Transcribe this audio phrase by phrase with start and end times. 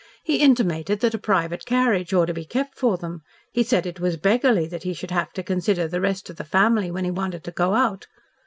[0.23, 3.21] He intimated that a private carriage ought to be kept for them.
[3.51, 6.43] He said it was beggarly that he should have to consider the rest of the
[6.43, 8.07] family when he wanted to go out.